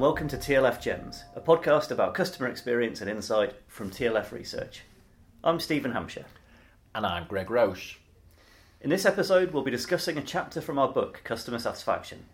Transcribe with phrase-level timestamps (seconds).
[0.00, 4.80] and welcome to TLF Gems, a podcast about customer experience and insight from TLF Research.
[5.44, 6.24] I'm Stephen Hampshire.
[6.94, 7.98] And I'm Greg Roche.
[8.80, 12.24] In this episode, we'll be discussing a chapter from our book, Customer Satisfaction.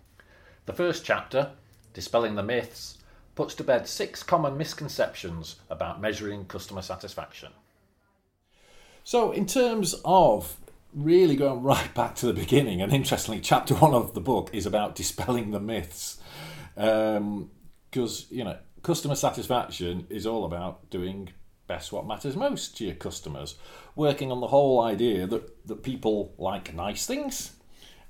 [0.66, 1.50] The first chapter,
[1.92, 2.98] Dispelling the Myths,
[3.34, 7.50] puts to bed six common misconceptions about measuring customer satisfaction.
[9.02, 10.56] So, in terms of
[10.94, 14.66] really going right back to the beginning, and interestingly, chapter one of the book is
[14.66, 16.18] about dispelling the myths.
[16.76, 17.50] Um,
[17.96, 21.30] Because, you know, customer satisfaction is all about doing
[21.66, 23.54] best what matters most to your customers,
[23.94, 27.56] working on the whole idea that, that people like nice things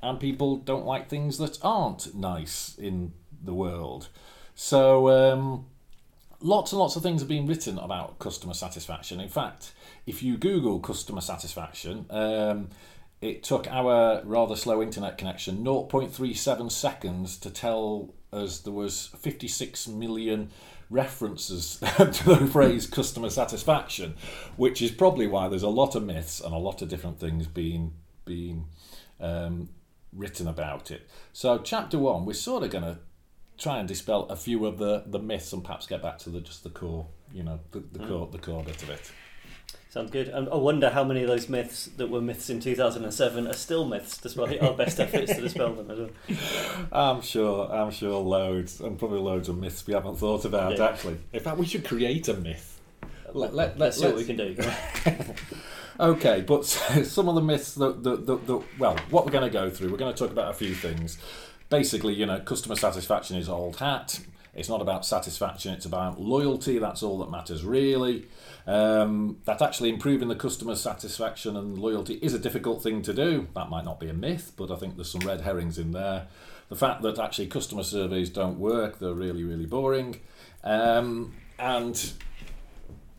[0.03, 4.09] and people don't like things that aren't nice in the world.
[4.57, 5.67] So, um,
[6.41, 9.21] lots and lots of things have been written about customer satisfaction.
[9.21, 9.71] In fact,
[10.05, 12.71] if you Google customer satisfaction, um,
[13.20, 19.89] it took our rather slow internet connection 0.37 seconds to tell us there was 56
[19.89, 20.50] million
[20.91, 24.14] references to the phrase customer satisfaction,
[24.56, 27.47] which is probably why there's a lot of myths and a lot of different things
[27.47, 27.92] being
[28.25, 28.67] being
[29.20, 29.69] um,
[30.12, 31.09] written about it.
[31.33, 32.98] So, chapter one, we're sort of going to
[33.59, 36.41] try and dispel a few of the, the myths and perhaps get back to the
[36.41, 38.09] just the core, you know, the, the mm.
[38.09, 39.11] core the core bit of it.
[39.97, 40.28] Sounds good.
[40.28, 43.86] And I wonder how many of those myths that were myths in 2007 are still
[43.86, 46.88] myths, despite our best efforts to dispel them as well.
[46.92, 50.84] I'm sure, I'm sure loads, and probably loads of myths we haven't thought about, yeah.
[50.84, 51.16] actually.
[51.33, 52.78] In fact, we should create a myth.
[53.33, 54.55] Let, let, let's, let's see what we can do.
[56.00, 56.66] okay, but
[57.06, 59.91] some of the myths that, that, that, that well, what we're going to go through,
[59.91, 61.16] we're going to talk about a few things.
[61.70, 64.20] Basically, you know, customer satisfaction is old hat.
[64.57, 66.79] It's not about satisfaction, it's about loyalty.
[66.79, 68.27] That's all that matters, really.
[68.67, 73.49] Um, that actually improving the customer satisfaction and loyalty is a difficult thing to do.
[73.55, 76.27] That might not be a myth, but I think there's some red herrings in there.
[76.71, 80.21] The fact that actually customer surveys don't work, they're really, really boring.
[80.65, 82.12] Um, and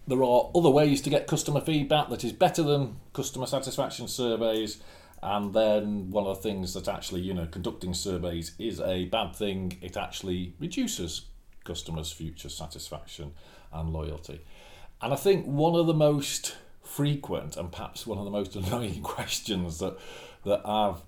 [0.08, 4.82] there are other ways to get customer feedback that is better than customer satisfaction surveys.
[5.22, 9.36] And then one of the things that actually, you know, conducting surveys is a bad
[9.36, 9.78] thing.
[9.82, 11.22] It actually reduces
[11.64, 13.34] customers' future satisfaction
[13.74, 14.42] and loyalty.
[15.02, 19.02] And I think one of the most frequent and perhaps one of the most annoying
[19.02, 19.98] questions that
[20.46, 21.02] that I've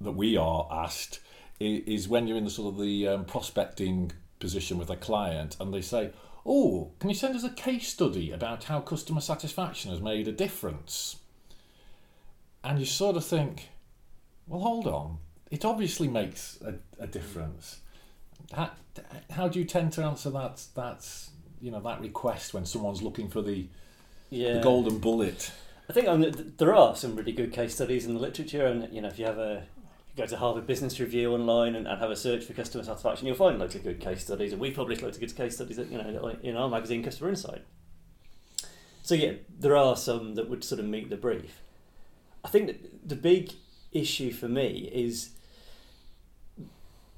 [0.00, 1.20] that we are asked
[1.58, 5.72] is when you're in the sort of the um, prospecting position with a client and
[5.72, 6.12] they say,
[6.44, 10.32] "Oh, can you send us a case study about how customer satisfaction has made a
[10.32, 11.16] difference?"
[12.66, 13.68] And you sort of think,
[14.46, 15.18] "Well, hold on.
[15.50, 17.80] It obviously makes a, a difference."
[18.52, 18.70] How,
[19.30, 21.08] how do you tend to answer that that
[21.60, 23.68] you know that request when someone's looking for the
[24.30, 24.54] yeah.
[24.54, 25.52] the golden bullet.
[25.88, 29.00] I think um, there are some really good case studies in the literature, and you
[29.00, 29.62] know if you have a
[30.10, 33.26] you go to Harvard Business Review online and, and have a search for customer satisfaction,
[33.26, 35.78] you'll find loads of good case studies, and we publish loads of good case studies,
[35.78, 37.62] you know, in our magazine, Customer Insight.
[39.02, 41.62] So yeah, there are some that would sort of meet the brief.
[42.44, 42.76] I think
[43.06, 43.52] the big
[43.92, 45.30] issue for me is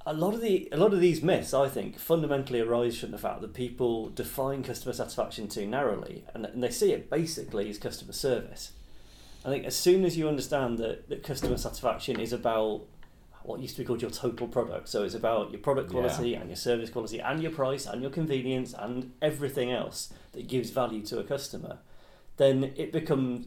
[0.07, 3.19] a lot of the a lot of these myths, I think, fundamentally arise from the
[3.19, 7.79] fact that people define customer satisfaction too narrowly, and, and they see it basically as
[7.79, 8.73] customer service.
[9.45, 12.83] I think as soon as you understand that, that customer satisfaction is about
[13.43, 16.41] what used to be called your total product, so it's about your product quality yeah.
[16.41, 20.71] and your service quality and your price and your convenience and everything else that gives
[20.71, 21.79] value to a customer,
[22.39, 23.47] then it becomes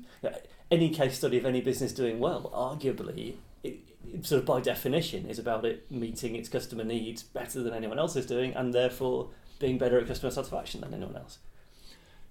[0.72, 3.80] any case study of any business doing well, arguably, it,
[4.22, 8.16] sort of by definition is about it meeting its customer needs better than anyone else
[8.16, 11.38] is doing and therefore being better at customer satisfaction than anyone else.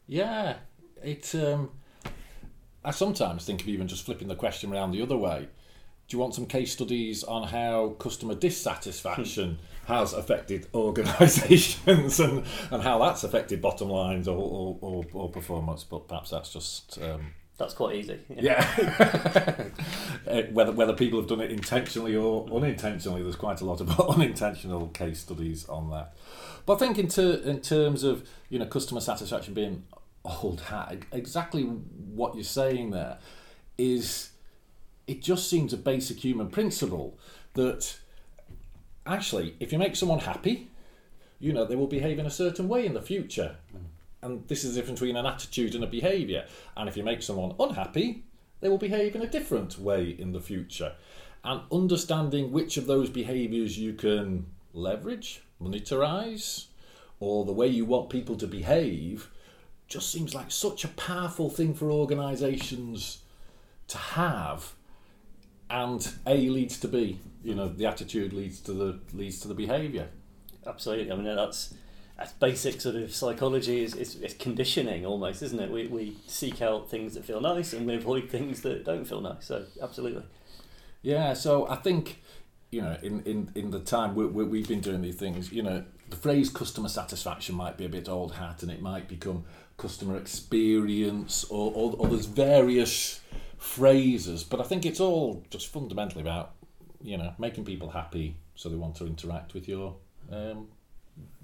[0.09, 0.57] Yeah
[1.03, 1.71] it um,
[2.85, 5.49] i sometimes think of even just flipping the question around the other way.
[6.09, 12.83] Do you want some case studies on how customer dissatisfaction has affected organisations and, and
[12.83, 15.85] how that's affected bottom lines or, or, or, or performance?
[15.85, 18.19] But perhaps that's just um, that's quite easy.
[18.29, 19.67] Yeah.
[20.29, 23.99] Uh, whether whether people have done it intentionally or unintentionally, there's quite a lot of
[24.11, 26.15] unintentional case studies on that.
[26.67, 29.83] But I think in ter- in terms of you know customer satisfaction being
[30.25, 33.17] old hat, exactly what you're saying there
[33.79, 34.31] is
[35.07, 37.19] it just seems a basic human principle
[37.55, 37.99] that
[39.07, 40.69] actually if you make someone happy,
[41.39, 43.57] you know they will behave in a certain way in the future.
[43.75, 43.90] Mm
[44.23, 46.47] and this is the difference between an attitude and a behaviour.
[46.77, 48.25] And if you make someone unhappy,
[48.61, 50.95] they will behave in a different way in the future.
[51.43, 56.67] And understanding which of those behaviours you can leverage, monetize,
[57.19, 59.31] or the way you want people to behave
[59.89, 63.19] just seems like such a powerful thing for organisations
[63.89, 64.75] to have.
[65.69, 67.19] And A leads to B.
[67.43, 70.09] You know, the attitude leads to the leads to the behaviour.
[70.67, 71.11] absolutely.
[71.11, 71.75] I mean, that's that's
[72.39, 73.83] basic sort of psychology.
[73.83, 75.71] Is it's, it's conditioning almost, isn't it?
[75.71, 79.21] We we seek out things that feel nice and we avoid things that don't feel
[79.21, 79.47] nice.
[79.47, 80.25] So absolutely.
[81.03, 81.35] Yeah.
[81.35, 82.21] So I think
[82.71, 85.63] you know, in, in, in the time we, we, we've been doing these things, you
[85.63, 89.45] know, the phrase customer satisfaction might be a bit old hat and it might become
[89.77, 93.21] customer experience or, or, or there's various
[93.59, 96.53] phrases, but I think it's all just fundamentally about,
[97.03, 99.97] you know, making people happy so they want to interact with your
[100.31, 100.69] um,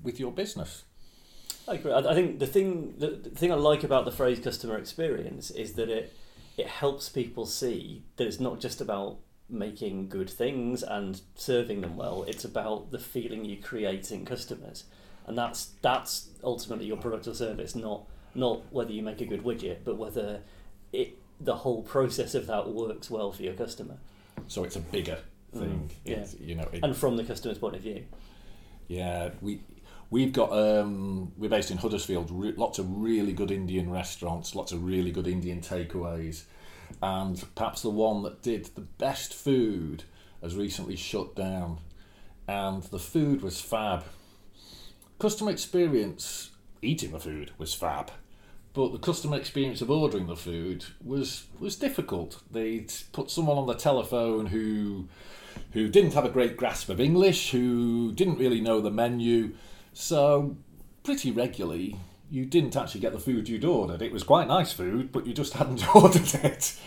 [0.02, 0.84] with your business.
[1.68, 1.92] I agree.
[1.92, 5.72] I, think the thing the, the thing I like about the phrase customer experience is
[5.74, 6.12] that it
[6.56, 9.18] it helps people see that it's not just about
[9.48, 12.24] making good things and serving them well.
[12.26, 14.84] It's about the feeling you create in customers,
[15.26, 19.42] and that's that's ultimately your product or service, not not whether you make a good
[19.42, 20.42] widget, but whether
[20.92, 23.96] it the whole process of that works well for your customer.
[24.46, 25.18] So it's a bigger
[25.52, 26.16] thing, Mm, yeah.
[26.18, 26.68] It's, you know.
[26.72, 28.04] It, And from the customer's point of view.
[28.88, 29.60] Yeah, we
[30.10, 32.30] we've got um, we're based in Huddersfield.
[32.30, 36.44] Re- lots of really good Indian restaurants, lots of really good Indian takeaways,
[37.02, 40.04] and perhaps the one that did the best food
[40.42, 41.78] has recently shut down,
[42.46, 44.04] and the food was fab.
[45.18, 46.50] Customer experience
[46.82, 48.10] eating the food was fab,
[48.74, 52.42] but the customer experience of ordering the food was was difficult.
[52.50, 55.08] They'd put someone on the telephone who
[55.72, 59.54] who didn't have a great grasp of English, who didn't really know the menu,
[59.92, 60.56] so
[61.02, 61.96] pretty regularly
[62.30, 64.02] you didn't actually get the food you'd ordered.
[64.02, 66.78] It was quite nice food, but you just hadn't ordered it.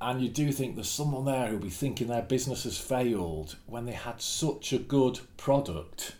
[0.00, 3.86] And you do think there's someone there who'll be thinking their business has failed when
[3.86, 6.16] they had such a good product.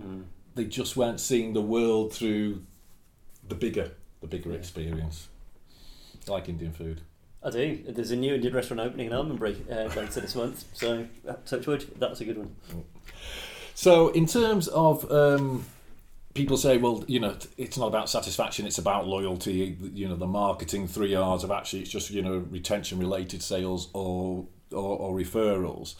[0.00, 0.24] Mm.
[0.54, 2.62] They just weren't seeing the world through
[3.46, 5.28] the bigger, the bigger experience.
[6.26, 7.02] Like Indian food.
[7.42, 7.82] I do.
[7.88, 11.66] There's a new Indian restaurant opening in Almondbury uh, later this month, so uh, touch
[11.66, 12.54] wood, that's a good one.
[13.74, 15.64] So, in terms of um,
[16.34, 19.76] people say, well, you know, it's not about satisfaction; it's about loyalty.
[19.94, 24.46] You know, the marketing three R's of actually it's just you know retention-related sales or,
[24.70, 25.94] or or referrals,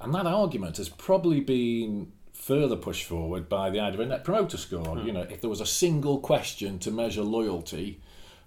[0.00, 4.24] and that argument has probably been further pushed forward by the idea of a net
[4.24, 4.98] promoter score.
[4.98, 8.00] You know, if there was a single question to measure loyalty,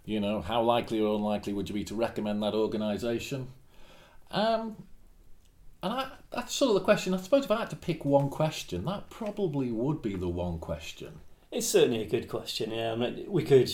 [0.08, 3.50] you know, how likely or unlikely would you be to recommend that organisation?
[4.32, 4.78] Um,
[5.84, 7.14] and I, that's sort of the question.
[7.14, 10.60] I suppose if I had to pick one question, that probably would be the one
[10.60, 11.20] question.
[11.52, 12.72] It's certainly a good question.
[12.72, 13.70] Yeah, I mean, we could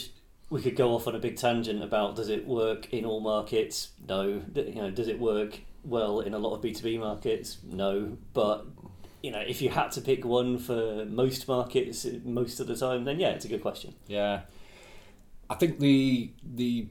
[0.49, 3.91] we could go off on a big tangent about does it work in all markets?
[4.07, 4.41] No.
[4.55, 7.59] You know, does it work well in a lot of B two B markets?
[7.63, 8.17] No.
[8.33, 8.65] But
[9.21, 13.05] you know, if you had to pick one for most markets most of the time,
[13.05, 13.93] then yeah, it's a good question.
[14.07, 14.41] Yeah,
[15.53, 16.87] I think the the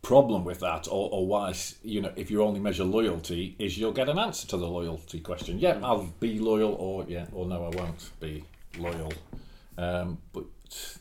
[0.00, 3.92] problem with that, or, or why you know, if you only measure loyalty, is you'll
[3.92, 5.58] get an answer to the loyalty question.
[5.58, 8.44] Yeah, I'll be loyal, or yeah, or no, I won't be
[8.78, 9.12] loyal.
[9.76, 10.46] Um, but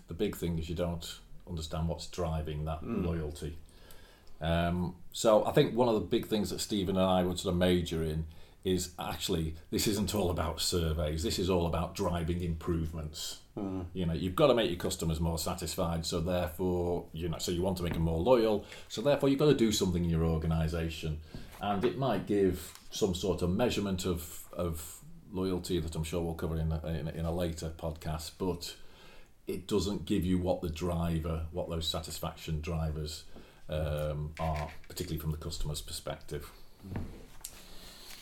[0.09, 3.57] the big thing is you don't understand what's driving that loyalty.
[4.41, 7.53] Um, so I think one of the big things that Stephen and I would sort
[7.53, 8.25] of major in
[8.67, 11.23] is actually this isn't all about surveys.
[11.23, 13.39] This is all about driving improvements.
[13.93, 16.05] You know, you've got to make your customers more satisfied.
[16.05, 18.65] So therefore, you know, so you want to make them more loyal.
[18.87, 21.19] So therefore, you've got to do something in your organisation,
[21.61, 24.99] and it might give some sort of measurement of of
[25.31, 28.31] loyalty that I'm sure we'll cover in a, in a, in a later podcast.
[28.37, 28.75] But
[29.47, 33.23] it doesn't give you what the driver, what those satisfaction drivers
[33.69, 36.51] um, are, particularly from the customer's perspective.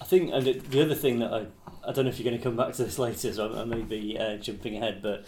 [0.02, 1.46] I think, and the- the other thing that I,
[1.88, 3.66] I don't know if you're going to come back to this later, so I, I
[3.66, 5.26] may be uh, jumping ahead, but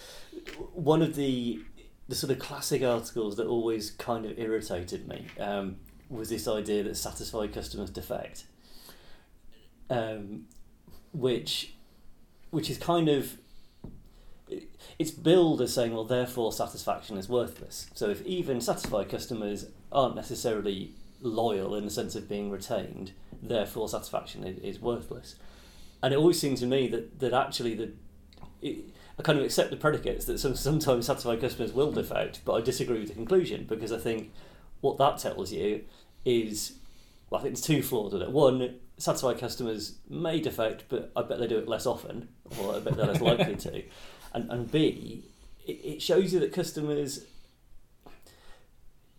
[0.73, 1.61] one of the
[2.09, 5.75] the sort of classic articles that always kind of irritated me um,
[6.09, 8.45] was this idea that satisfied customers defect,
[9.89, 10.45] um,
[11.11, 11.73] which
[12.49, 13.37] which is kind of
[14.97, 17.89] it's billed as saying, well, therefore satisfaction is worthless.
[17.93, 23.89] So if even satisfied customers aren't necessarily loyal in the sense of being retained, therefore
[23.89, 25.35] satisfaction is, is worthless.
[26.01, 27.91] And it always seemed to me that, that actually the
[28.61, 28.89] it,
[29.19, 32.61] I kind of accept the predicates that some, sometimes satisfied customers will defect, but I
[32.61, 34.31] disagree with the conclusion because I think
[34.81, 35.85] what that tells you
[36.23, 36.73] is
[37.29, 38.31] well, I think it's two flaws with it.
[38.31, 42.29] One, satisfied customers may defect, but I bet they do it less often,
[42.59, 43.83] or I bet they're less likely to.
[44.33, 45.23] And, and B,
[45.65, 47.25] it, it shows you that customers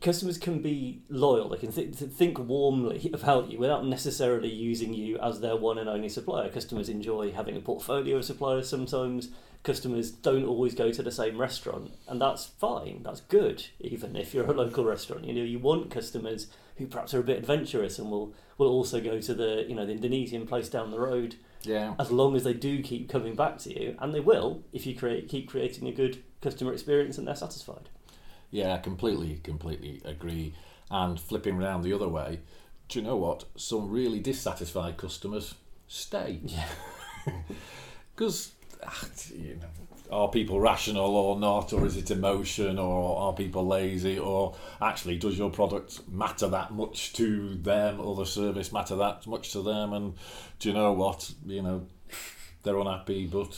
[0.00, 1.48] customers can be loyal.
[1.48, 5.78] They can th- th- think warmly about you without necessarily using you as their one
[5.78, 6.48] and only supplier.
[6.48, 9.30] Customers enjoy having a portfolio of suppliers sometimes.
[9.64, 13.02] Customers don't always go to the same restaurant, and that's fine.
[13.02, 15.24] That's good, even if you're a local restaurant.
[15.24, 19.00] You know, you want customers who perhaps are a bit adventurous and will will also
[19.00, 21.94] go to the you know the Indonesian place down the road Yeah.
[21.98, 24.94] as long as they do keep coming back to you, and they will if you
[24.94, 27.88] create keep creating a good customer experience and they're satisfied.
[28.50, 30.54] Yeah, I completely, completely agree.
[30.90, 32.40] And flipping around the other way,
[32.88, 33.44] do you know what?
[33.56, 35.54] Some really dissatisfied customers
[35.86, 36.40] stay.
[36.44, 36.68] Yeah.
[38.16, 38.50] Because,
[38.84, 39.68] ah, you know,
[40.10, 45.18] are people rational or not, or is it emotion, or are people lazy, or actually
[45.18, 49.62] does your product matter that much to them, or the service matter that much to
[49.62, 49.92] them?
[49.92, 50.14] And
[50.58, 51.32] do you know what?
[51.46, 51.86] You know,
[52.64, 53.56] they're unhappy, but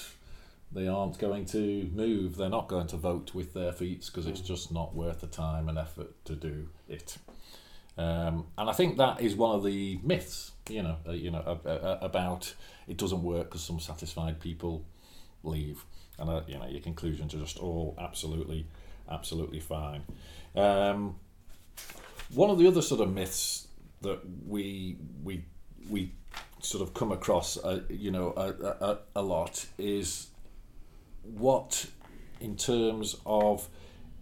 [0.72, 2.36] they aren't going to move.
[2.36, 5.68] They're not going to vote with their feet because it's just not worth the time
[5.68, 7.18] and effort to do it.
[7.98, 11.42] Um, and I think that is one of the myths, you know, uh, you know,
[11.66, 12.54] uh, uh, about
[12.86, 14.84] it doesn't work because some satisfied people
[15.42, 15.84] leave,
[16.18, 18.66] and uh, you know, your conclusions are just all absolutely,
[19.10, 20.02] absolutely fine.
[20.54, 21.16] Um,
[22.32, 23.66] one of the other sort of myths
[24.02, 25.44] that we we
[25.90, 26.12] we
[26.60, 30.29] sort of come across, uh, you know, a, a, a lot is
[31.22, 31.86] what,
[32.40, 33.68] in terms of,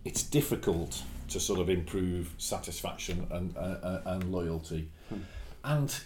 [0.04, 4.90] it's difficult to sort of improve satisfaction and uh, uh, and loyalty,
[5.64, 6.00] and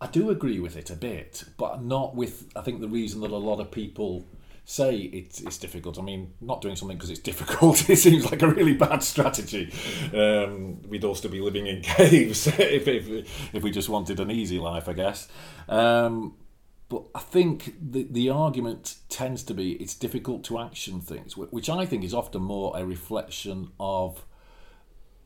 [0.00, 2.50] I do agree with it a bit, but not with.
[2.54, 4.24] I think the reason that a lot of people
[4.66, 5.98] say it's, it's difficult.
[5.98, 9.72] I mean, not doing something because it's difficult, it seems like a really bad strategy.
[10.12, 14.30] Um, we'd all still be living in caves if, if, if we just wanted an
[14.30, 15.28] easy life, I guess.
[15.68, 16.34] Um,
[16.88, 21.68] but I think the, the argument tends to be it's difficult to action things, which
[21.68, 24.24] I think is often more a reflection of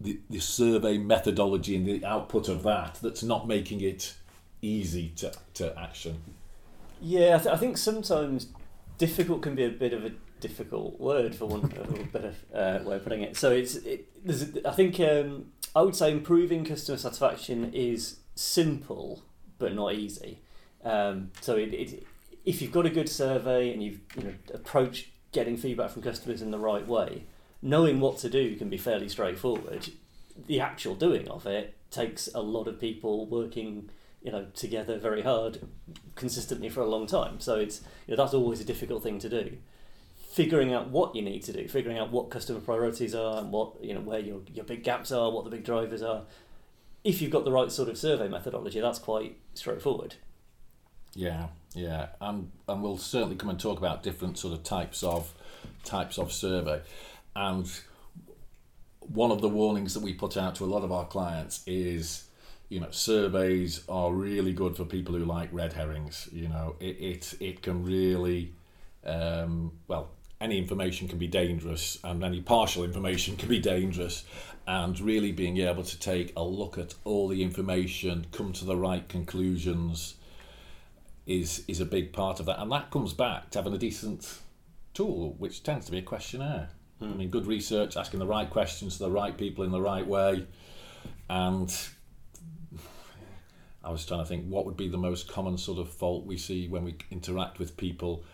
[0.00, 4.14] the, the survey methodology and the output of that that's not making it
[4.62, 6.22] easy to, to action.
[7.00, 8.48] Yeah, I, th- I think sometimes
[8.96, 12.96] difficult can be a bit of a difficult word for one of better uh, way
[12.96, 13.36] of putting it.
[13.36, 19.22] So it's it, a, I think um, I would say improving customer satisfaction is simple
[19.58, 20.40] but not easy.
[20.84, 22.06] Um, so it, it,
[22.44, 26.42] if you've got a good survey and you've you know approached getting feedback from customers
[26.42, 27.24] in the right way,
[27.62, 29.90] knowing what to do can be fairly straightforward.
[30.46, 33.90] The actual doing of it takes a lot of people working
[34.22, 35.66] you know together very hard
[36.14, 37.40] consistently for a long time.
[37.40, 39.58] So it's you know that's always a difficult thing to do.
[40.32, 43.82] Figuring out what you need to do figuring out what customer priorities are and what
[43.82, 46.22] you know where your, your big gaps are what the big drivers are.
[47.02, 50.16] If you've got the right sort of survey methodology that's quite straightforward
[51.14, 55.32] Yeah, yeah, and and we'll certainly come and talk about different sort of types of
[55.84, 56.80] types of survey,
[57.34, 57.68] and
[59.12, 62.24] one of the warnings that we put out to a lot of our clients is,
[62.68, 66.28] you know, surveys are really good for people who like red herrings.
[66.32, 68.52] You know, it it, it can really,
[69.04, 74.24] um, well, any information can be dangerous, and any partial information can be dangerous.
[74.66, 78.76] And really being able to take a look at all the information, come to the
[78.76, 80.14] right conclusions,
[81.30, 84.40] is is a big part of that, and that comes back to having a decent
[84.92, 86.70] tool, which tends to be a questionnaire.
[87.00, 87.18] I hmm.
[87.18, 90.46] mean, good research, asking the right questions to the right people in the right way,
[91.28, 91.72] and
[93.84, 96.36] I was trying to think what would be the most common sort of fault we
[96.36, 98.24] see when we interact with people.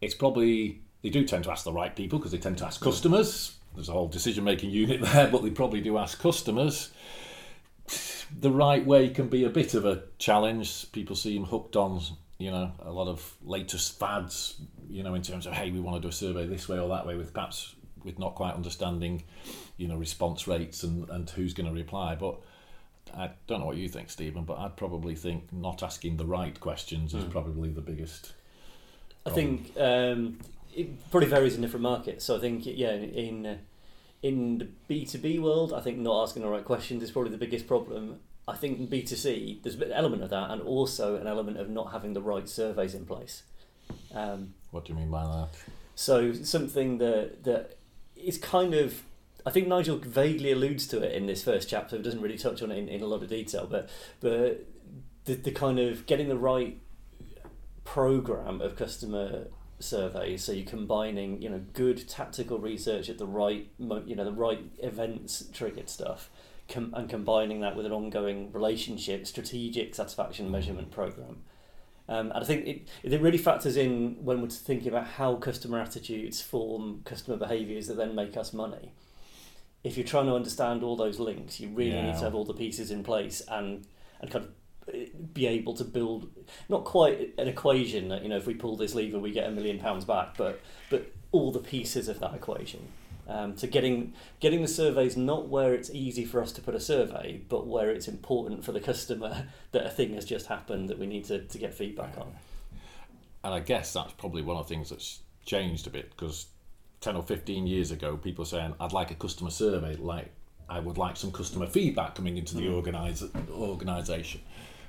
[0.00, 2.78] It's probably they do tend to ask the right people because they tend to ask
[2.80, 2.84] hmm.
[2.84, 3.56] customers.
[3.74, 6.92] There's a whole decision making unit there, but they probably do ask customers
[8.40, 10.90] the right way can be a bit of a challenge.
[10.92, 12.00] People seem hooked on,
[12.38, 15.96] you know, a lot of latest fads, you know, in terms of hey, we want
[15.96, 19.22] to do a survey this way or that way, with perhaps with not quite understanding,
[19.76, 22.14] you know, response rates and and who's going to reply.
[22.14, 22.40] But
[23.16, 26.58] I don't know what you think, Stephen, but I'd probably think not asking the right
[26.58, 28.32] questions is probably the biggest.
[29.26, 30.38] I think um,
[30.74, 32.24] it probably varies in different markets.
[32.24, 33.58] So I think yeah, in
[34.22, 37.30] in the B two B world, I think not asking the right questions is probably
[37.30, 38.20] the biggest problem.
[38.46, 41.58] I think in B two C, there's an element of that, and also an element
[41.58, 43.42] of not having the right surveys in place.
[44.14, 45.48] Um, What do you mean by that?
[45.94, 47.76] so something that that
[48.16, 49.02] is kind of
[49.46, 51.98] I think Nigel vaguely alludes to it in this first chapter.
[51.98, 53.88] Doesn't really touch on it in, in a lot of detail, but
[54.20, 54.66] but
[55.26, 56.80] the, the kind of getting the right
[57.84, 59.46] program of customer
[59.78, 60.42] surveys.
[60.44, 64.32] So you're combining you know good tactical research at the right mo- you know the
[64.32, 66.30] right events triggered stuff.
[66.66, 71.42] Com- and combining that with an ongoing relationship, strategic satisfaction measurement program,
[72.08, 75.78] um, and I think it, it really factors in when we're thinking about how customer
[75.78, 78.92] attitudes form customer behaviours that then make us money.
[79.82, 82.54] If you're trying to understand all those links, you really need to have all the
[82.54, 83.86] pieces in place and
[84.20, 86.30] and kind of eh, be able to build
[86.68, 89.50] not quite an equation that you know if we pull this lever we get a
[89.50, 92.88] million pounds back, but but all the pieces of that equation.
[93.26, 96.80] Um, to getting getting the surveys not where it's easy for us to put a
[96.80, 100.98] survey, but where it's important for the customer that a thing has just happened that
[100.98, 102.34] we need to, to get feedback on.
[103.42, 106.46] And I guess that's probably one of the things that's changed a bit because
[107.00, 110.30] 10 or 15 years ago, people saying, I'd like a customer survey, like
[110.68, 114.40] I would like some customer feedback coming into the organize, organisation.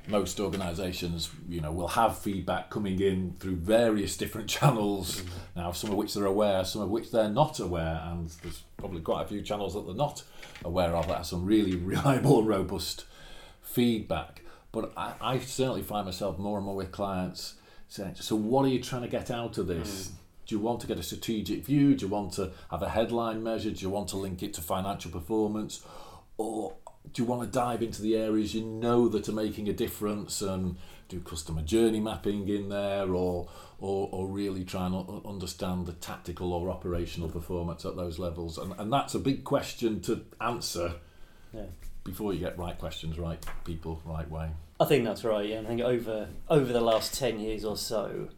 [0.08, 5.22] Most organisations, you know, will have feedback coming in through various different channels.
[5.22, 5.28] Mm.
[5.56, 9.02] Now, some of which they're aware, some of which they're not aware, and there's probably
[9.02, 10.24] quite a few channels that they're not
[10.64, 13.06] aware of that have some really reliable, robust
[13.62, 14.42] feedback.
[14.72, 17.56] But I, I certainly find myself more and more with clients
[17.88, 20.80] saying, "So, what are you trying to get out of this?" Mm do you want
[20.82, 21.96] to get a strategic view?
[21.96, 23.72] Do you want to have a headline measure?
[23.72, 25.84] Do you want to link it to financial performance?
[26.38, 26.76] Or
[27.14, 30.42] do you want to dive into the areas you know that are making a difference
[30.42, 33.48] and do customer journey mapping in there or
[33.80, 38.58] or, or really try and understand the tactical or operational performance at those levels?
[38.58, 40.94] And, and that's a big question to answer
[41.54, 41.66] yeah.
[42.04, 44.50] before you get right questions, right people, right way.
[44.80, 45.48] I think that's right.
[45.48, 48.30] Yeah, I think over over the last ten years or so,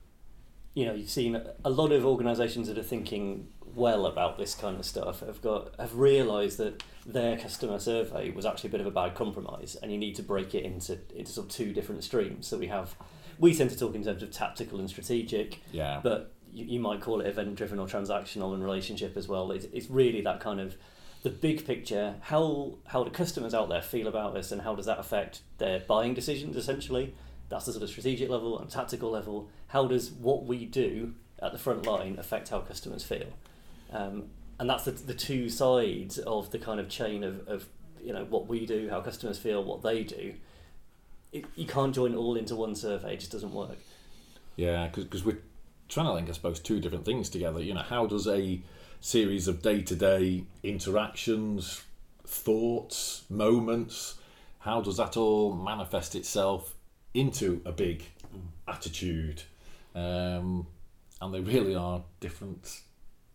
[0.74, 4.80] you know, you've seen a lot of organisations that are thinking well about this kind
[4.80, 8.88] of stuff have got have realised that their customer survey was actually a bit of
[8.88, 12.04] a bad compromise, and you need to break it into into sort of two different
[12.04, 12.48] streams.
[12.48, 12.96] So we have
[13.40, 15.62] we tend to talk in terms of tactical and strategic.
[15.72, 16.00] Yeah.
[16.02, 19.52] But you, you might call it event driven or transactional and relationship as well.
[19.52, 20.76] It's, it's really that kind of
[21.24, 22.16] the big picture.
[22.22, 25.80] How how do customers out there feel about this, and how does that affect their
[25.80, 27.16] buying decisions essentially?
[27.50, 29.50] That's the sort of strategic level and tactical level.
[29.68, 33.28] How does what we do at the front line affect how customers feel?
[33.92, 34.26] Um,
[34.60, 37.68] and that's the, the two sides of the kind of chain of, of
[38.02, 40.34] you know what we do, how customers feel, what they do.
[41.32, 43.78] It, you can't join all into one survey; it just doesn't work.
[44.56, 45.40] Yeah, because we're
[45.88, 47.62] trying to link, I suppose, two different things together.
[47.62, 48.60] You know, how does a
[49.00, 51.84] series of day-to-day interactions,
[52.26, 54.16] thoughts, moments,
[54.60, 56.74] how does that all manifest itself
[57.14, 58.04] into a big
[58.68, 59.44] attitude.
[59.96, 60.68] Um,
[61.22, 62.82] and they really are different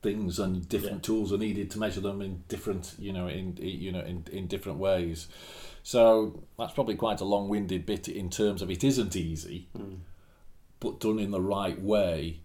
[0.03, 1.03] things and different yeah.
[1.03, 4.47] tools are needed to measure them in different you know in you know in, in
[4.47, 5.29] different ways
[5.85, 9.99] so that's probably quite a long-winded bit in terms of it isn't easy mm.
[10.81, 12.41] but done in the right way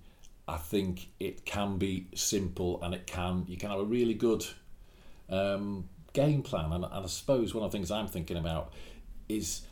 [0.48, 4.46] i think it can be simple and it can you can have a really good
[5.30, 8.72] um, game plan and, and i suppose one of the things i'm thinking about
[9.28, 9.64] is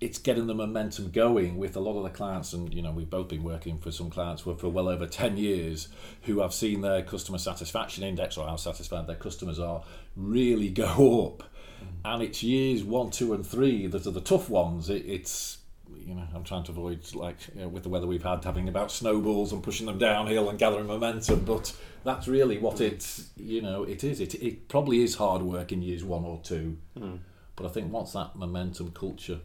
[0.00, 3.10] it's getting the momentum going with a lot of the clients and you know we've
[3.10, 5.88] both been working for some clients for, for well over 10 years
[6.22, 9.82] who have seen their customer satisfaction index or how satisfied their customers are
[10.14, 11.42] really go up
[11.82, 11.86] mm.
[12.04, 15.58] and it's years one two and three that are the tough ones it, it's
[16.04, 18.68] you know i'm trying to avoid like you know, with the weather we've had having
[18.68, 21.72] about snowballs and pushing them downhill and gathering momentum but
[22.04, 25.80] that's really what it's you know it is it, it probably is hard work in
[25.80, 27.18] years one or two mm.
[27.54, 29.40] but i think once that momentum culture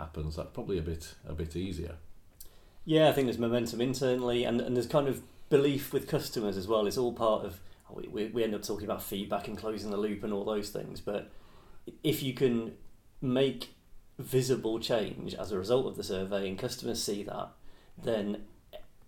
[0.00, 1.96] happens, that's probably a bit a bit easier.
[2.84, 6.66] Yeah, I think there's momentum internally, and, and there's kind of belief with customers as
[6.66, 6.86] well.
[6.86, 7.60] It's all part of
[7.92, 11.00] we, we end up talking about feedback and closing the loop and all those things.
[11.00, 11.30] But
[12.02, 12.72] if you can
[13.20, 13.74] make
[14.18, 17.48] visible change as a result of the survey and customers see that,
[18.02, 18.44] then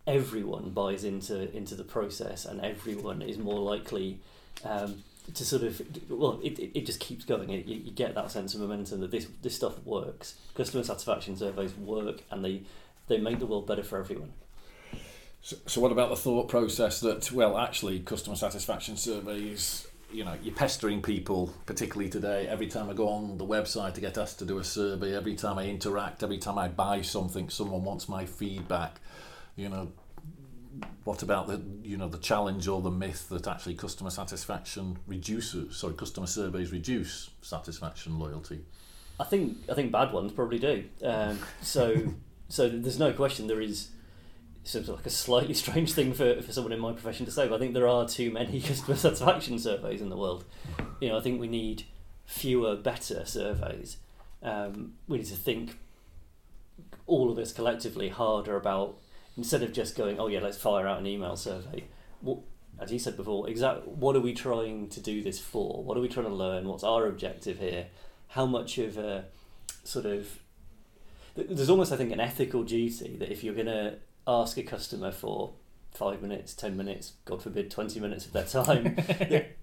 [0.06, 4.18] everyone buys into into the process and everyone is more likely
[4.64, 7.50] um, to sort of well it, it, just keeps going.
[7.50, 10.34] It, you, you get that sense of momentum that this this stuff works.
[10.54, 12.62] Customer satisfaction surveys work and they
[13.08, 14.32] they make the world better for everyone.
[15.42, 20.34] So, so what about the thought process that well actually customer satisfaction surveys you know
[20.42, 24.38] you're pestering people particularly today every time i go on the website to get asked
[24.38, 28.08] to do a survey every time i interact every time i buy something someone wants
[28.08, 29.00] my feedback
[29.56, 29.90] you know
[31.04, 35.76] what about the you know the challenge or the myth that actually customer satisfaction reduces
[35.76, 38.64] sorry customer surveys reduce satisfaction loyalty?
[39.20, 40.84] I think i think bad ones probably do.
[41.02, 42.14] Um, so
[42.48, 43.88] so there's no question there is
[44.64, 47.56] seems like a slightly strange thing for, for someone in my profession to say but
[47.56, 50.44] i think there are too many customer satisfaction surveys in the world.
[51.00, 51.84] You know i think we need
[52.24, 53.98] fewer better surveys.
[54.42, 55.78] Um, we need to think
[57.06, 58.98] all of us collectively harder about
[59.36, 61.84] instead of just going, oh yeah, let's fire out an email survey.
[62.20, 62.38] What,
[62.78, 65.82] as you said before, exact what are we trying to do this for?
[65.82, 66.66] What are we trying to learn?
[66.66, 67.86] What's our objective here?
[68.28, 69.26] How much of a
[69.84, 70.38] sort of
[71.34, 73.94] there's almost I think an ethical duty that if you're going to
[74.26, 75.54] ask a customer for
[75.92, 79.56] five minutes, ten minutes, God forbid, twenty minutes of their time, that,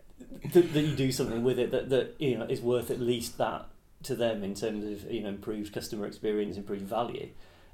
[0.53, 3.37] that, that, you do something with it that, that you know is worth at least
[3.37, 3.67] that
[4.03, 7.29] to them in terms of you know improved customer experience, improved value.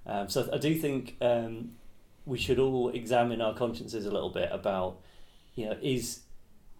[0.05, 1.71] Um, so I do think um,
[2.25, 4.99] we should all examine our consciences a little bit about,
[5.55, 6.21] you know, is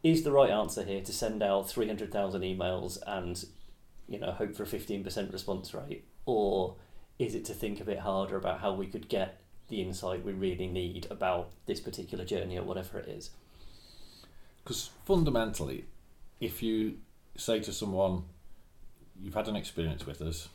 [0.03, 3.43] is the right answer here to send out 300,000 emails and
[4.07, 6.05] you know hope for a 15% response rate?
[6.25, 6.75] Or
[7.17, 10.33] is it to think a bit harder about how we could get the insight we
[10.33, 13.31] really need about this particular journey or whatever it is?
[14.63, 15.85] Because fundamentally,
[16.39, 16.97] if you
[17.37, 18.23] say to someone,
[19.19, 20.49] you've had an experience with us,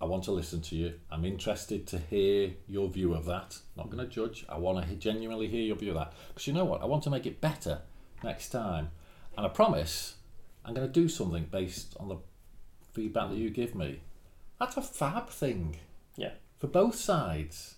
[0.00, 3.90] I want to listen to you, I'm interested to hear your view of that, not
[3.90, 6.14] going to judge, I want to genuinely hear your view of that.
[6.28, 7.82] Because you know what, I want to make it better
[8.24, 8.90] next time.
[9.36, 10.14] And I promise
[10.64, 12.16] I'm going to do something based on the
[12.92, 14.00] feedback that you give me.
[14.58, 15.78] That's a fab thing
[16.16, 17.76] yeah for both sides.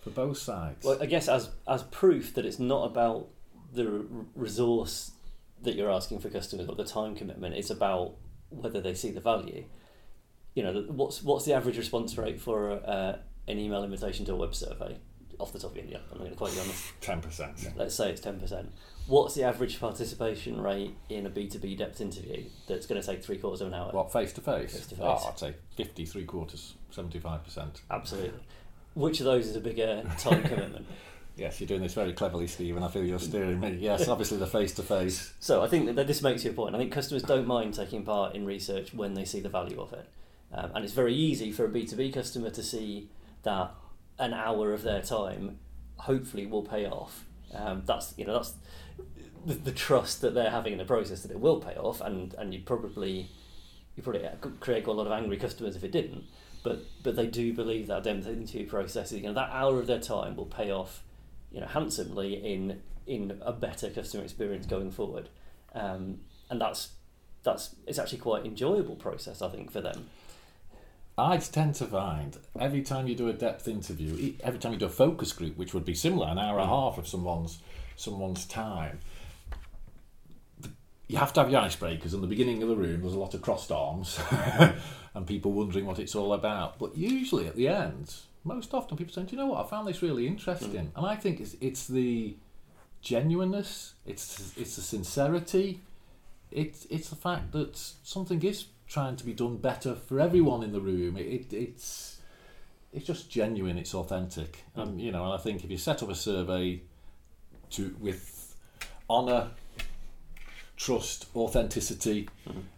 [0.00, 0.84] For both sides.
[0.84, 3.28] Well, I guess as as proof that it's not about
[3.72, 5.12] the r- resource
[5.62, 8.16] that you're asking for customers or the time commitment, it's about
[8.50, 9.64] whether they see the value.
[10.54, 13.16] You know, what's what's the average response rate for uh,
[13.48, 14.96] an email invitation to a web survey?
[15.38, 16.92] Off the top of your head, I'm not going to quote you on this.
[17.00, 17.66] Ten percent.
[17.76, 18.70] Let's say it's ten percent.
[19.08, 23.06] What's the average participation rate in a B two B depth interview that's going to
[23.06, 23.90] take three quarters of an hour?
[23.92, 24.74] What face to face?
[24.74, 25.26] Face to Oh, face.
[25.28, 27.80] I'd say 50, three quarters, seventy five percent.
[27.90, 28.38] Absolutely.
[28.94, 30.86] Which of those is a bigger time commitment?
[31.34, 33.78] Yes, you're doing this very cleverly, Steve, and I feel you're steering me.
[33.80, 35.32] Yes, obviously the face to face.
[35.40, 36.74] So I think that this makes your point.
[36.74, 39.94] I think customers don't mind taking part in research when they see the value of
[39.94, 40.06] it,
[40.52, 43.10] um, and it's very easy for a B two B customer to see
[43.42, 43.74] that
[44.18, 45.58] an hour of their time
[45.96, 47.24] hopefully will pay off.
[47.54, 48.54] Um, that's you know that's
[49.44, 52.34] the, the trust that they're having in the process that it will pay off, and
[52.34, 53.30] and you probably
[53.96, 54.28] you probably
[54.60, 56.24] create quite a lot of angry customers if it didn't.
[56.62, 59.98] But but they do believe that demo interview process, you know, that hour of their
[59.98, 61.02] time will pay off,
[61.50, 65.28] you know, handsomely in in a better customer experience going forward,
[65.74, 66.92] um, and that's
[67.42, 70.08] that's it's actually quite enjoyable process I think for them.
[71.18, 74.86] I tend to find every time you do a depth interview, every time you do
[74.86, 76.70] a focus group, which would be similar, an hour and a hmm.
[76.70, 77.58] half of someone's
[77.96, 78.98] someone's time,
[81.08, 82.14] you have to have your icebreakers.
[82.14, 84.18] In the beginning of the room, there's a lot of crossed arms
[85.14, 86.78] and people wondering what it's all about.
[86.78, 89.66] But usually at the end, most often people say, "Do you know what?
[89.66, 90.96] I found this really interesting," hmm.
[90.96, 92.36] and I think it's it's the
[93.02, 95.80] genuineness, it's it's the sincerity,
[96.50, 100.72] it's it's the fact that something is trying to be done better for everyone in
[100.72, 101.16] the room.
[101.16, 102.18] It, it it's
[102.92, 103.78] it's just genuine.
[103.78, 104.64] It's authentic.
[104.76, 106.82] Um, you know, and I think if you set up a survey
[107.70, 108.54] to with
[109.08, 109.50] honour,
[110.76, 112.28] trust, authenticity,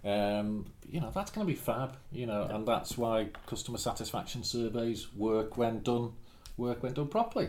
[0.05, 1.97] um, you know that's going to be fab.
[2.13, 6.13] You know, and that's why customer satisfaction surveys work when done
[6.57, 7.49] work when done properly.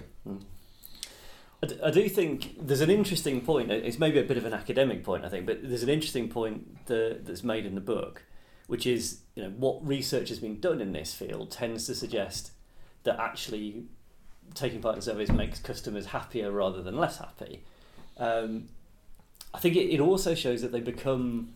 [1.84, 3.72] I do think there's an interesting point.
[3.72, 6.86] It's maybe a bit of an academic point, I think, but there's an interesting point
[6.86, 8.24] that, that's made in the book,
[8.68, 12.52] which is you know what research has been done in this field tends to suggest
[13.04, 13.84] that actually
[14.54, 17.64] taking part in surveys makes customers happier rather than less happy.
[18.18, 18.70] Um,
[19.54, 21.54] I think it, it also shows that they become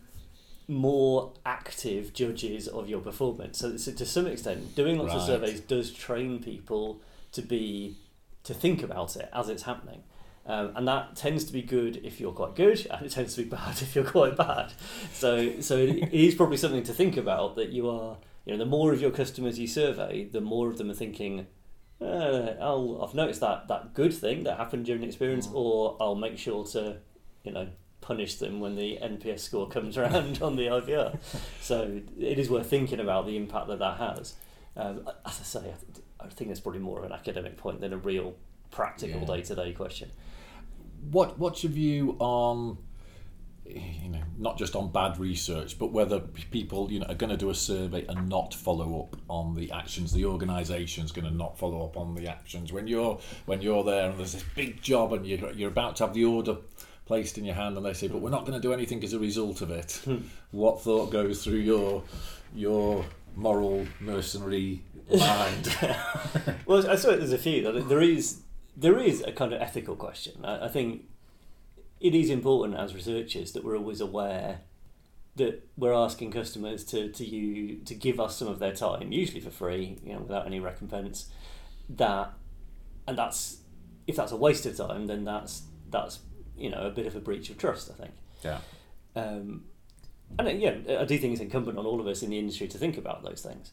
[0.68, 3.58] more active judges of your performance.
[3.58, 7.98] So, so to some extent, doing lots of surveys does train people to be
[8.44, 10.04] to think about it as it's happening.
[10.46, 13.44] Um, and that tends to be good if you're quite good, and it tends to
[13.44, 14.74] be bad if you're quite bad.
[15.14, 18.58] So, so it, it is probably something to think about that you are, you know,
[18.60, 21.46] the more of your customers you survey, the more of them are thinking,
[22.02, 25.56] uh, I'll, I've noticed that that good thing that happened during the experience, Mm.
[25.56, 26.98] or I'll make sure to,
[27.44, 27.68] you know,
[28.02, 31.20] punish them when the NPS score comes around on the IVR.
[31.62, 34.34] So it is worth thinking about the impact that that has.
[34.78, 37.82] Um, as I say, I, th- I think that's probably more of an academic point
[37.82, 38.36] than a real
[38.72, 40.12] practical day to day question.
[41.12, 42.78] What what's your view on
[43.66, 47.38] you know not just on bad research but whether people you know are going to
[47.38, 50.14] do a survey and not follow up on the actions?
[50.14, 52.74] The organization's going to not follow up on the actions.
[52.74, 56.06] When you're when you're there and there's this big job and you're, you're about to
[56.06, 56.58] have the order
[57.06, 59.14] placed in your hand and they say but we're not going to do anything as
[59.14, 60.00] a result of it.
[60.06, 60.18] Hmm.
[60.52, 62.04] What thought goes through your
[62.54, 63.06] your
[63.36, 65.76] moral mercenary mind?
[66.66, 67.82] Well, I suppose there's a few.
[67.84, 68.42] There is
[68.80, 70.44] there is a kind of ethical question.
[70.44, 71.06] I, I think
[72.00, 74.62] it is important as researchers that we're always aware
[75.36, 79.42] that we're asking customers to to you to give us some of their time, usually
[79.42, 81.30] for free, you know, without any recompense.
[81.90, 82.34] That
[83.08, 83.58] and that's
[84.08, 86.20] if that's a waste of time, then that's that's
[86.58, 87.90] you know a bit of a breach of trust.
[87.92, 88.14] I think.
[88.44, 88.60] yeah
[89.16, 89.66] Um,
[90.38, 92.68] and uh, yeah, I do think it's incumbent on all of us in the industry
[92.68, 93.72] to think about those things.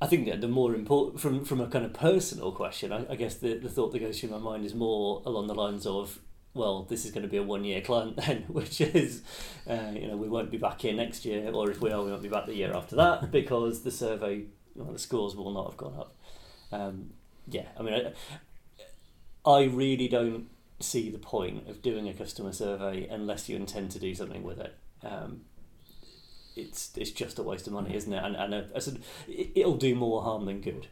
[0.00, 3.16] I think that the more important, from from a kind of personal question, I, I
[3.16, 6.18] guess the, the thought that goes through my mind is more along the lines of,
[6.52, 9.22] well, this is going to be a one year client then, which is,
[9.68, 12.10] uh, you know, we won't be back here next year, or if we are, we
[12.10, 15.70] won't be back the year after that because the survey, well, the scores will not
[15.70, 16.16] have gone up.
[16.72, 17.10] Um,
[17.48, 20.48] yeah, I mean, I, I really don't
[20.80, 24.58] see the point of doing a customer survey unless you intend to do something with
[24.58, 24.74] it.
[25.02, 25.42] Um,
[26.56, 28.22] it's it's just a waste of money, isn't it?
[28.22, 30.88] And and uh, a, a, it'll do more harm than good.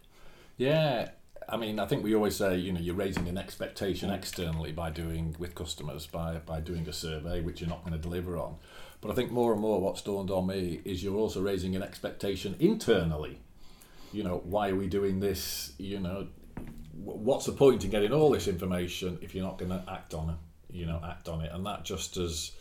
[0.57, 1.11] Yeah,
[1.49, 4.91] I mean, I think we always say, you know, you're raising an expectation externally by
[4.91, 8.57] doing with customers by by doing a survey which you're not going to deliver on.
[9.01, 11.83] But I think more and more what's dawned on me is you're also raising an
[11.83, 13.41] expectation internally.
[14.13, 15.73] You know, why are we doing this?
[15.79, 16.29] You know,
[16.95, 20.31] what's the point in getting all this information if you're not going to act on
[20.31, 20.37] it?
[20.71, 22.53] You know, act on it, and that just as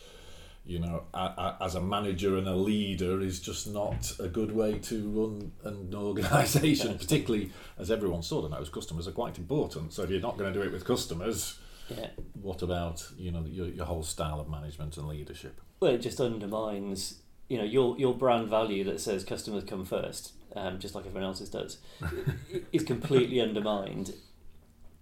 [0.64, 4.54] you know, a, a, as a manager and a leader is just not a good
[4.54, 9.92] way to run an organisation, particularly as everyone sort of knows, customers are quite important.
[9.92, 12.08] So if you're not going to do it with customers, yeah.
[12.40, 15.60] what about you know your, your whole style of management and leadership?
[15.80, 20.32] Well, it just undermines you know your your brand value that says customers come first,
[20.54, 21.78] um, just like everyone else's does,
[22.72, 24.14] is completely undermined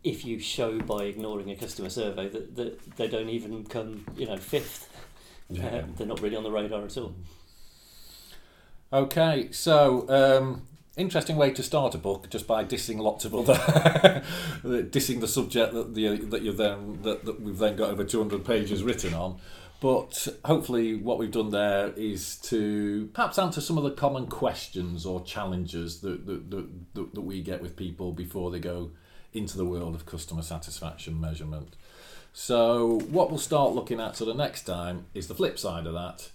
[0.03, 4.27] if you show by ignoring a customer survey that, that they don't even come you
[4.27, 4.89] know fifth
[5.51, 5.67] yeah.
[5.67, 7.15] Uh, they're not really on the radar at all.
[8.93, 13.55] Okay, so um, interesting way to start a book just by dissing lots of other
[14.65, 18.45] dissing the subject that the that you then that, that we've then got over 200
[18.45, 19.39] pages written on
[19.81, 25.07] but hopefully what we've done there is to perhaps answer some of the common questions
[25.07, 28.91] or challenges that, that, that, that we get with people before they go
[29.33, 31.77] into the world of customer satisfaction measurement
[32.33, 35.95] so, what we'll start looking at sort of next time is the flip side of
[35.95, 36.31] that.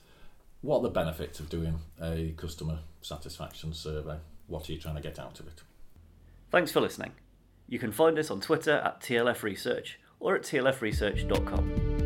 [0.61, 4.17] What are the benefits of doing a customer satisfaction survey?
[4.47, 5.61] What are you trying to get out of it?
[6.51, 7.11] Thanks for listening.
[7.67, 12.04] You can find us on Twitter at TLF Research or at tlfresearch.com.